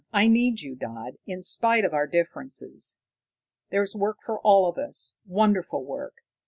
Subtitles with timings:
[0.11, 2.97] I need you, Dodd, in spite of our differences.
[3.69, 6.23] There's work for all of us, wonderful work.